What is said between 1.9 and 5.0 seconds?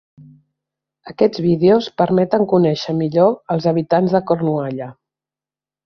permeten conèixer millor els habitants de Cornualla.